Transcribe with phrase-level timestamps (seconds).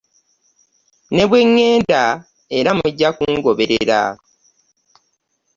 [1.15, 2.03] Ne bwe ŋŋenda
[2.57, 3.99] era mujja kungoberera.